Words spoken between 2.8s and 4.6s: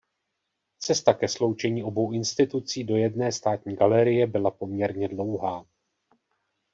do jedné státní galerie byla